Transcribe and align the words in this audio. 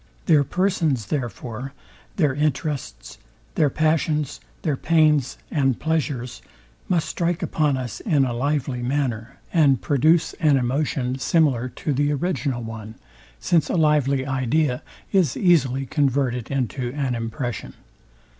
Their 0.25 0.43
persons, 0.43 1.05
therefore, 1.05 1.73
their 2.15 2.33
interests, 2.33 3.19
their 3.53 3.69
passions, 3.69 4.39
their 4.63 4.75
pains 4.75 5.37
and 5.51 5.79
pleasures 5.79 6.41
must 6.89 7.07
strike 7.07 7.43
upon 7.43 7.77
us 7.77 7.99
in 7.99 8.25
a 8.25 8.33
lively 8.33 8.81
manner, 8.81 9.37
and 9.53 9.79
produce 9.79 10.33
an 10.39 10.57
emotion 10.57 11.19
similar 11.19 11.69
to 11.75 11.93
the 11.93 12.11
original 12.13 12.63
one; 12.63 12.95
since 13.39 13.69
a 13.69 13.75
lively 13.75 14.25
idea 14.25 14.81
is 15.11 15.37
easily 15.37 15.85
converted 15.85 16.49
into 16.49 16.91
an 16.93 17.13
impression. 17.13 17.75